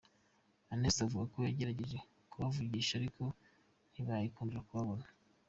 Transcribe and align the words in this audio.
Amnesty 0.71 1.01
ivuga 1.05 1.25
ko 1.33 1.37
yagerageje 1.47 1.97
kubavugisha 2.31 2.91
ariko 2.95 3.23
ntibiyikundire 3.91 4.61
kubabona. 4.67 5.05